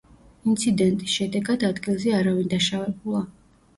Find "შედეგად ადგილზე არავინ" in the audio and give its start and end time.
1.17-2.51